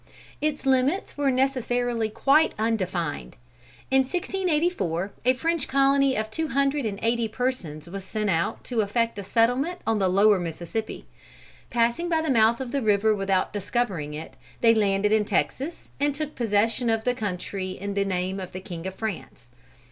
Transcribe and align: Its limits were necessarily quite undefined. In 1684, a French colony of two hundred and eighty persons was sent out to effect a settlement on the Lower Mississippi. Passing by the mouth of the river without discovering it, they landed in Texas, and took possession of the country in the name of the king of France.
Its 0.41 0.65
limits 0.65 1.15
were 1.15 1.29
necessarily 1.29 2.09
quite 2.09 2.55
undefined. 2.57 3.35
In 3.91 3.99
1684, 3.99 5.13
a 5.25 5.35
French 5.35 5.67
colony 5.67 6.17
of 6.17 6.31
two 6.31 6.47
hundred 6.47 6.87
and 6.87 6.97
eighty 7.03 7.27
persons 7.27 7.87
was 7.87 8.03
sent 8.03 8.27
out 8.27 8.63
to 8.63 8.81
effect 8.81 9.19
a 9.19 9.23
settlement 9.23 9.79
on 9.85 9.99
the 9.99 10.09
Lower 10.09 10.39
Mississippi. 10.39 11.05
Passing 11.69 12.09
by 12.09 12.19
the 12.23 12.31
mouth 12.31 12.59
of 12.59 12.71
the 12.71 12.81
river 12.81 13.13
without 13.13 13.53
discovering 13.53 14.15
it, 14.15 14.33
they 14.61 14.73
landed 14.73 15.11
in 15.11 15.23
Texas, 15.23 15.91
and 15.99 16.15
took 16.15 16.33
possession 16.33 16.89
of 16.89 17.03
the 17.03 17.13
country 17.13 17.69
in 17.73 17.93
the 17.93 18.03
name 18.03 18.39
of 18.39 18.53
the 18.53 18.59
king 18.59 18.87
of 18.87 18.95
France. 18.95 19.49